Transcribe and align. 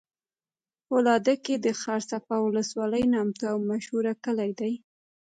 فولادګی 0.85 1.55
د 1.59 1.67
ښارصفا 1.81 2.35
ولسوالی 2.41 3.03
نامتو 3.13 3.43
او 3.51 3.57
مشهوره 3.71 4.13
کلي 4.25 4.51
دی 4.59 4.73